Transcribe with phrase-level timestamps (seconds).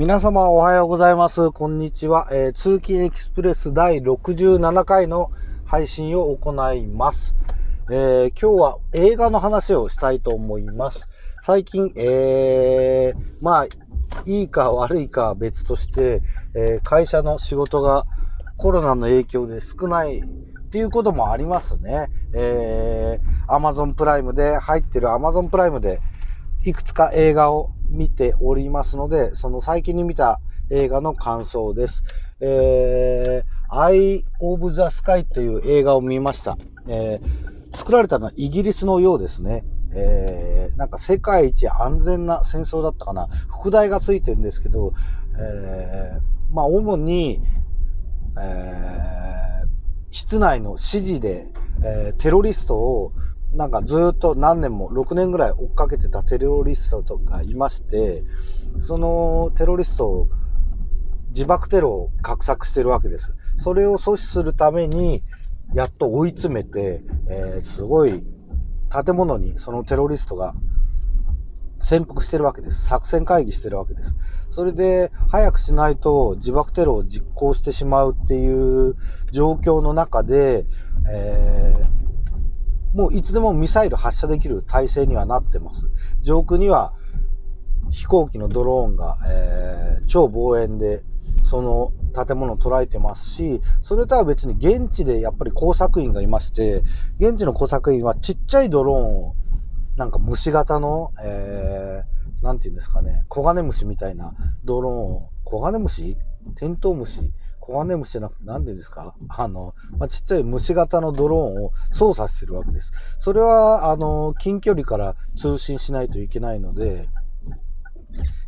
[0.00, 1.50] 皆様おはようございます。
[1.52, 2.26] こんにちは。
[2.32, 5.30] えー、通勤エキスプレス第67回の
[5.66, 7.34] 配信を行います。
[7.90, 11.06] えー、今日は映画の話をしたいと思います。
[11.42, 13.66] 最近、えー、まあ、
[14.24, 16.22] いいか悪いか別として、
[16.54, 18.06] えー、会社の仕事が
[18.56, 20.22] コロナの影響で少ないっ
[20.70, 22.06] ていうこともありますね。
[22.32, 26.00] えー、Amazon プライムで入ってる Amazon プライムで
[26.64, 30.40] いくつか映画を見ておりますので、その最近に見た
[30.70, 32.02] 映画の感想です。
[32.40, 36.56] えー、Eye of the Sky という映画を見ました。
[36.88, 39.64] えー、作られたのはイギリスのようですね。
[39.92, 43.28] えー、なんか世界一安全な戦争だったかな。
[43.48, 44.92] 副題がついてるんですけど、
[45.38, 47.42] えー、まあ主に、
[48.40, 49.68] えー、
[50.10, 51.48] 室内の指示で、
[51.84, 53.12] えー、テロリストを
[53.54, 58.22] なんかずっと何年も、6年ぐらい追っかけてたテロリストとかいまして、
[58.80, 60.28] そのテロリストを、
[61.30, 63.34] 自爆テロを画策してるわけです。
[63.56, 65.22] それを阻止するために、
[65.74, 68.26] やっと追い詰めて、えー、すごい
[68.90, 70.52] 建物にそのテロリストが
[71.78, 72.86] 潜伏してるわけです。
[72.86, 74.14] 作戦会議してるわけです。
[74.48, 78.96] それで、早くしないと自爆テロを実行してしまうっていう
[79.30, 80.66] 状況の中で、
[81.08, 81.99] えー
[82.94, 85.86] もういつでもミサイル発射できる体制にはなってます。
[86.22, 86.92] 上空には
[87.90, 91.02] 飛行機のドローンが、えー、超望遠で
[91.42, 96.82] その建物を捉えてますし、それとは別に現地でやっぱり工作員がいまして、
[97.18, 99.34] 現地の工作員はちっちゃいドローンを、
[99.96, 106.16] なんか虫型の、えー、なんて言うんですかね、コガネムシみたいなドローンを、コガネムシ？
[106.56, 107.32] テントウムシ？
[107.60, 109.14] コガネムシじゃなくて何でですか？
[109.28, 112.90] あの、まあ、ちっちゃい虫型のドローンを操作してるわけです。
[113.18, 117.08] それは、あの、近距離から通信しないといけないので、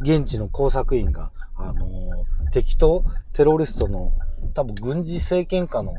[0.00, 4.12] 現地の工作員が、あの、敵とテロリストの、
[4.52, 5.94] 多分軍事政権下の、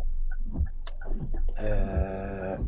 [1.59, 2.67] えー、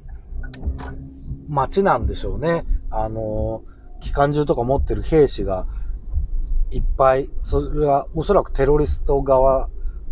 [1.47, 2.63] 街なんでしょうね。
[2.89, 3.63] あの、
[3.99, 5.67] 機関銃とか持ってる兵士が
[6.71, 9.69] いっぱい、それはおそらくテロリスト側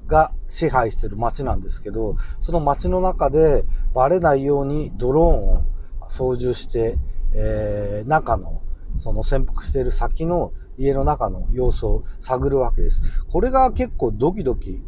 [0.07, 5.63] が支配してる街なんですけど、その街の中でバレないようにドローンを
[6.07, 6.97] 操縦して、
[7.34, 8.62] えー、中の、
[8.97, 13.01] その潜伏している先の家の中の様子を探るわけです。
[13.29, 14.81] これが結構ドキドキ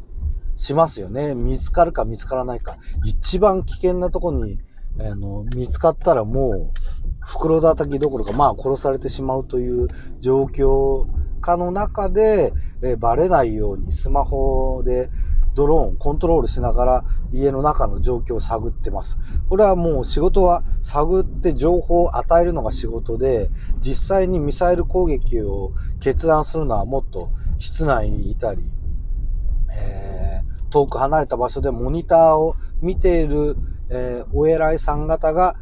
[0.55, 1.35] しますよね。
[1.35, 2.77] 見つかるか見つからないか。
[3.03, 4.59] 一番危険なとこに、
[4.99, 6.71] あの、見つかったらもう、
[7.21, 9.87] 袋叩きどころか、まあ殺されてしまうという
[10.19, 11.07] 状況
[11.39, 15.09] 下の中で、えー、バレないようにスマホで
[15.55, 19.17] ドローンコントロールしながら家の中の状況を探ってます。
[19.49, 28.61] これはもう仕事は探って情報を与えるのが仕事で、実際にミサイル攻撃を決断するのはもっと室内にいたり、
[29.73, 33.57] えー、遠く離れた場所でモニターを見ている、
[33.89, 35.55] えー、お偉いさん方が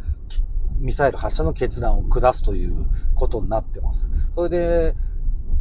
[0.80, 4.08] ミサイル発射の決断を下すということになってます。
[4.36, 4.96] それで、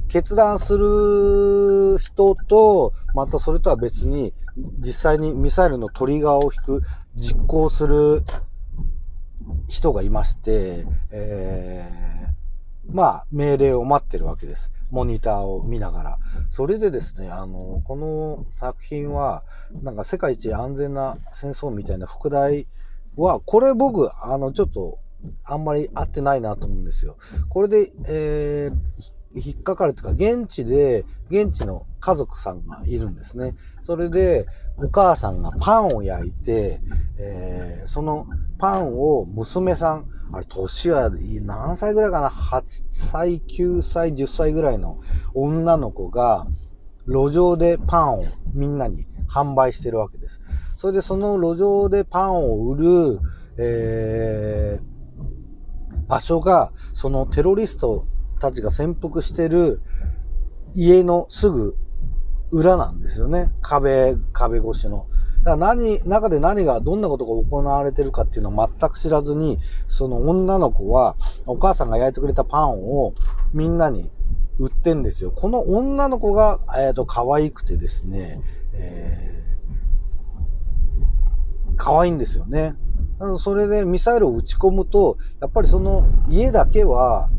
[0.09, 4.33] 決断する人と、またそれとは別に、
[4.79, 6.83] 実際にミサイルのトリガーを引く、
[7.15, 8.23] 実行する
[9.69, 14.71] 人がいまして、えー、まあ、命令を待ってるわけです。
[14.91, 16.19] モニターを見ながら。
[16.51, 19.43] それでですね、あの、この作品は、
[19.83, 22.69] なんか世界一安全な戦争みたいな副題
[23.17, 24.99] は、これ僕、あの、ちょっと、
[25.45, 27.17] あんまり合ってないなと思うんですよ。
[27.49, 33.55] これで、えー、引っかかるというか、現地で、現地の家族さんがいるんですね。
[33.83, 34.47] それで、
[34.79, 36.81] お母さんがパンを焼いて、
[37.19, 38.27] えー、その
[38.59, 45.01] パンを娘さん、あれ、年は何歳ぐらいかな ?8 歳、9歳、10歳ぐらいの
[45.35, 46.47] 女の子が、
[47.07, 50.41] 路上でパンをみんなに販売してるわけです。
[50.77, 53.21] それでその路上でパンを売る、
[53.59, 58.07] えー、場所が、そのテロリスト
[58.39, 59.81] たちが潜伏してる
[60.75, 61.77] 家のすぐ
[62.51, 63.53] 裏なんですよね。
[63.61, 65.07] 壁、壁越しの。
[65.39, 71.17] だから何、中で何が、どんなことが行われてるかっていうのを全く知らずに、その女の子は、
[71.47, 73.15] お母さんが焼いてくれたパンを
[73.53, 74.11] みんなに
[74.59, 75.31] 売ってんですよ。
[75.31, 78.41] この女の子が、えっ、ー、と、可愛くてですね、
[78.73, 82.75] えー、可愛いんですよね。
[83.39, 87.31] それでミサイルを撃ち込むと、やっぱりその家だけは、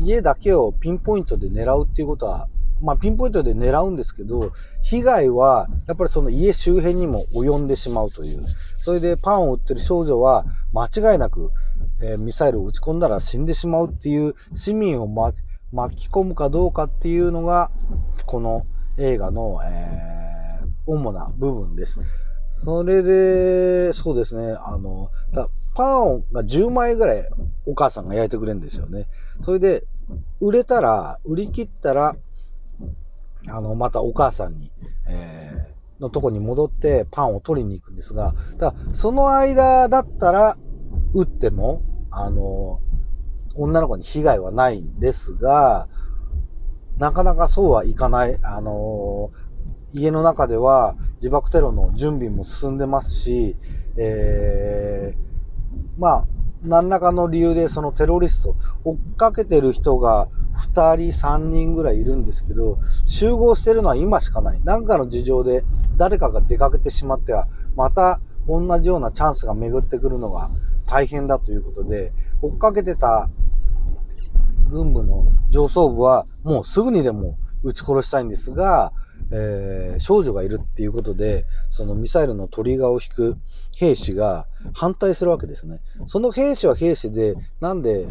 [0.00, 2.48] 家だけをピンポイントで狙うっていうことは、
[2.80, 4.52] まあピンポイントで狙うんですけど、
[4.82, 8.42] 被害はやっぱりその家周辺にも及んでしまうという。
[8.80, 11.50] それでパンを売ってる少女は間違いなく、
[12.00, 15.32] えー、ミサイルを撃ち込んだら死んでしまうっていう市民を、ま、
[15.72, 17.70] 巻き込むかどうかっていうのが
[18.26, 18.66] この
[18.96, 22.00] 映画の、えー、主な部分です。
[22.64, 25.10] それで、そうですね、あの、
[25.74, 27.28] パンが10枚ぐらい
[27.68, 29.06] お母さんが焼いてくれるんですよね。
[29.42, 29.84] それで、
[30.40, 32.16] 売れたら、売り切ったら、
[33.46, 34.72] あの、またお母さんに、
[35.06, 40.56] えー、のとこに戻ってパンを取りに行くんですが、だその間だったら、
[41.12, 42.80] 打っても、あの、
[43.54, 45.88] 女の子に被害はないんですが、
[46.96, 48.38] なかなかそうはいかない。
[48.42, 49.30] あの
[49.94, 53.56] 家の中では自爆テロの準備も進んでますし、
[53.96, 56.24] えー、まあ、
[56.62, 60.28] 何らかの理由でそのテロリスト、追っかけてる人が
[60.74, 64.60] 2人、3人ぐらいいるんですけど、集合してるのは今しかない。
[64.64, 65.64] 何かの事情で
[65.96, 67.46] 誰かが出かけてしまっては、
[67.76, 70.50] また同じようなチャンスが巡ってくるのが
[70.86, 72.12] 大変だということで、
[72.42, 73.28] 追っかけてた
[74.68, 78.92] 軍部の上層部はもうすぐにでも撃ち殺したいんですが、
[79.30, 83.36] えー、少女がいるっていうことで、そのミサイルのトリガーを引く
[83.76, 85.80] 兵士が反対するわけですね。
[86.06, 88.08] その兵士は兵士で、なんで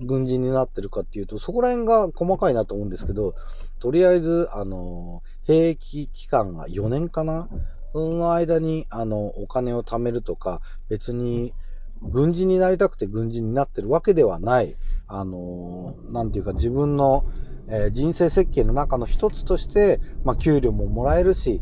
[0.00, 3.34] 軍人になってるかっていうと、そこら辺が細かいなと思うんですけど、
[3.80, 7.48] とりあえず、あの、兵役期間が4年かな？
[7.92, 11.54] その間に、あの、お金を貯めるとか、別に、
[12.02, 14.76] 軍人になりたくて軍人になってるわけではない、
[15.06, 17.24] あの、なんていうか自分の、
[17.68, 21.60] えー、人生設計の中の一つとして、まあ、給料ももらえるし、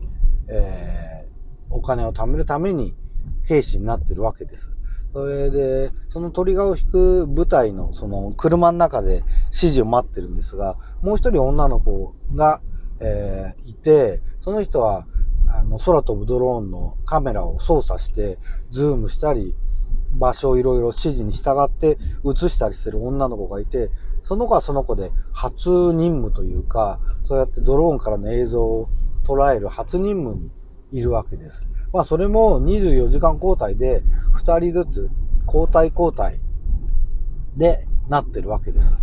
[0.49, 2.95] えー、お金を貯めるために
[3.45, 4.73] 兵士になってるわけです。
[5.13, 9.17] それで、そのトリガーを引く部隊のその車の中で
[9.47, 12.63] 指示を待ってるんですが、もう一人女の子が、
[13.01, 15.07] えー、いて、その人は、
[15.49, 18.39] あの、空飛ぶドローンのカメラを操作して、
[18.71, 19.55] ズームしたり、
[20.15, 23.91] 場所をいろいろ指示に従って映したりしてる女の子がいて、
[24.23, 28.89] その子はその子で初任務というか、そうやってドローンからの映像を
[29.25, 30.51] 捉える初任務に
[30.99, 31.65] いるわけです。
[31.93, 34.03] まあそれも24時間交代で
[34.35, 35.11] 2人ずつ
[35.47, 36.41] 交代交代
[37.57, 38.95] でなってるわけです。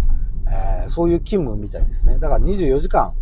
[0.51, 2.17] えー、そういう勤務みたいですね。
[2.19, 3.13] だから24時間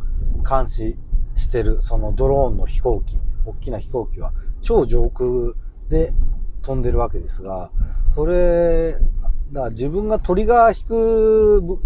[0.48, 0.98] 監視
[1.36, 5.54] してるそのドローンの飛行機、大きな飛行機は超上空
[5.90, 6.14] で
[6.62, 7.72] 飛んでるわけですが、
[8.18, 11.80] それ、だから自分がトリガー引く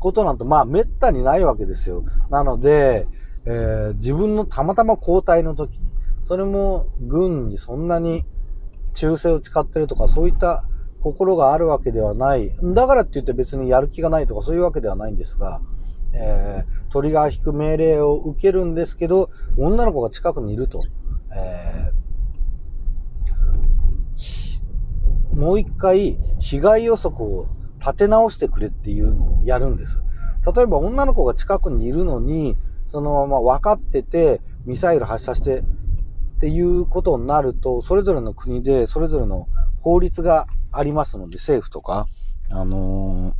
[0.00, 2.04] ことなんてまあ滅多にないわけですよ。
[2.28, 3.06] なので、
[3.44, 5.92] えー、自分のたまたま交代の時に、
[6.24, 8.24] それも軍にそんなに
[8.94, 10.64] 忠誠を誓ってるとかそういった
[10.98, 12.50] 心があるわけではない。
[12.74, 15.60] だからって言って別にやる気がないとかそういうわけではないんですが、
[16.14, 20.82] えー、トリガー引く命令を受けるんですけど、女の子が近くにいると。
[21.32, 21.75] えー、
[25.36, 27.46] もう一回被害予測を
[27.78, 30.00] 立て直してくれっていうのをやるんです。
[30.54, 32.56] 例えば女の子が近くにいるのに、
[32.88, 35.64] そのまま分かってて、ミサイル発射してっ
[36.40, 39.46] ていうことになると、それぞれの国でそれぞれの
[39.78, 42.06] 法律がありますので、政府とか、
[42.50, 43.34] あのー、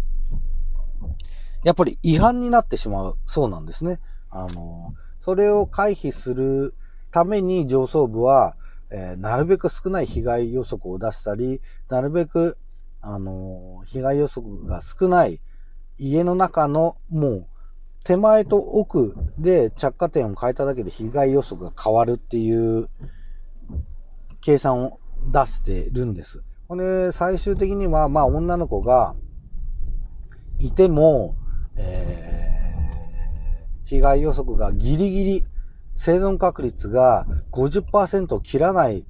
[1.64, 4.00] やっぱり違反になってしまうそうなんですね。
[4.30, 6.74] あのー、それを回避する
[7.10, 8.54] ために上層部は、
[8.90, 12.56] えー、なるべく少ない被害予測を出したり、なるべく、
[13.00, 15.40] あの被害予測が少ない
[15.96, 17.46] 家の中のもう
[18.02, 22.88] 手前と奥で着火点を変えただけで被害予測が変わるっていう
[24.40, 24.98] 計算を
[25.32, 26.42] 出してるんです。
[26.68, 29.14] ほんで、最終的には、まあ女の子が
[30.58, 31.34] いても、
[31.76, 35.46] えー、被害予測がギリギリ
[35.96, 39.06] 生存確率が50%を切らない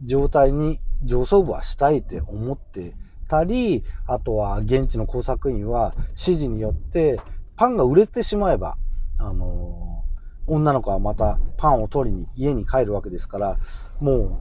[0.00, 2.96] 状態に上層部はしたいって思って
[3.28, 7.20] たり、あとは現地の工作員は指示によって
[7.56, 8.76] パンが売れてしまえば、
[9.18, 13.58] あのー、女の子はまたパンを取りに家に帰るわけですから、
[14.00, 14.38] もう、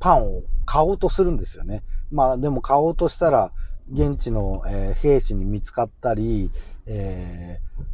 [0.00, 1.82] パンを買おうとするんですよね。
[2.10, 3.52] まあでも買おうとしたら、
[3.90, 6.50] 現地の、えー、兵士に見つかったり、
[6.86, 7.84] えー、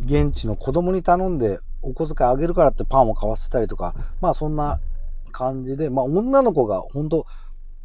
[0.00, 4.80] 現地の子供に頼んでお小遣いあげるからってパンを買わせたりとか、まあそんな
[5.32, 7.26] 感じで、まあ女の子が本当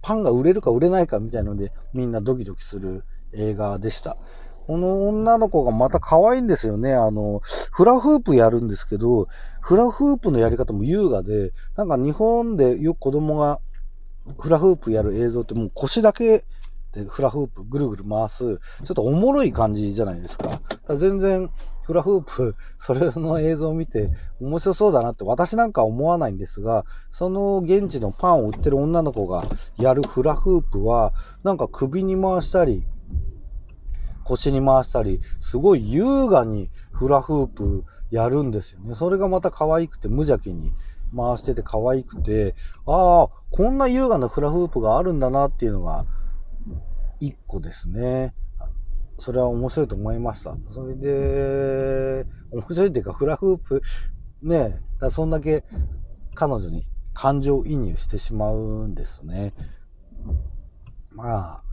[0.02, 4.18] パンが売れるか売れないかみたいのでみんなドキドキする映画でした。
[4.66, 6.94] この女の子がまた可愛いんですよね。
[6.94, 9.28] あの、フラフープやるんですけど、
[9.62, 13.60] フラフープのやり方も優雅で、なんか日本でよく子供が
[14.38, 16.46] フラフープやる映像ってもう腰だけ
[16.92, 20.62] でフラフープぐるぐる回す、ちょっとおもろい感じじゃないですか。
[20.86, 21.50] か全然
[21.90, 32.86] フラフープ、 それの映像を見て面白そうだなって私なんか思わないんですが、その現地のパンを売ってる女の子がやるフラフープは、なんか首に回したり、
[34.24, 38.94] 腰に回したり、すごい優雅にフラフープやるんですよね。
[38.94, 40.72] それがまた可愛くて無邪気に
[41.16, 42.54] 回してて可愛くて、
[42.86, 46.06] ああ、こんな優雅なフラフープがあるんだなっていうのが、
[47.20, 48.36] 一個ですね。
[49.20, 50.56] それは面白いと思いました。
[50.70, 53.82] それで、面白いっていうか、フラフープ、
[54.42, 55.64] ね、だそんだけ
[56.34, 56.84] 彼女に
[57.14, 59.54] 感情移入してしまうんですね。
[61.12, 61.64] まあ、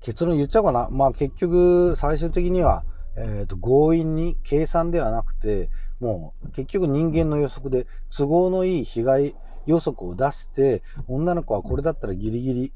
[0.00, 0.88] 結論言っちゃおうかな。
[0.90, 2.84] まあ結局、最終的には、
[3.16, 7.86] えっ、ー、と、強引に計算ではなくて、もう結局人間の予測で
[8.16, 9.36] 都合のいい被害
[9.66, 12.72] 予測を出して、女の子はこれだったらギリギリ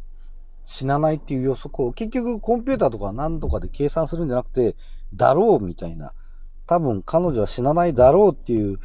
[0.65, 4.77] 死なないっていう予測を結局コンピューターとか何とかで計算するんじゃなくて、
[5.15, 6.13] だろうみたいな。
[6.67, 8.79] 多分彼女は死なないだろうっていう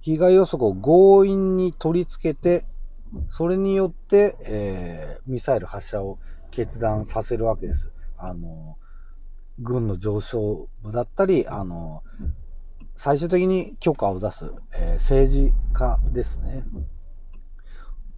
[0.00, 2.64] 被害予測を強引に取り付けて、
[3.28, 6.18] それによって、えー、ミサイル発射を
[6.50, 7.90] 決断させるわけです。
[8.16, 8.76] あの、
[9.58, 12.02] 軍の上昇部だったり、あの、
[12.94, 16.64] 最終的に許可を出す、えー、政治家ですね。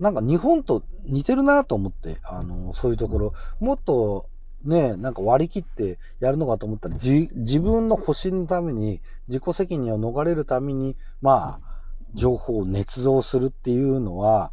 [0.01, 4.29] なんか日本と似てるなと思って、あの、そういうところ、もっと
[4.65, 11.69] ね、なんか割り切ってやるのかと思ったら、じ、自分の保身のために、自己責任を逃れるために、まあ、
[12.15, 14.53] 情報を捏造するっていうのは、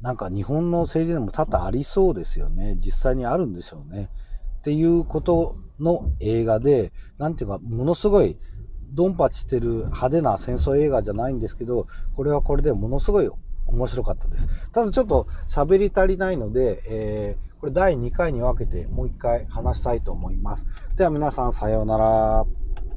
[0.00, 2.76] なんか日本の政治でも多々ありそうですよね。
[2.80, 4.08] 実際にあるんでしょうね。
[4.58, 8.38] っていうことの映画で、なんていうか、ものすごい
[8.92, 13.30] ドンパチしてる派手な戦争映画じゃないんですけど、これはこれでものすごい
[13.68, 14.48] 面白かったです。
[14.72, 20.66] ただちょっと喋り足りないので、えー、これ第2回に分けてもう1回話したいと思います。
[20.96, 22.46] では皆さんさようなら。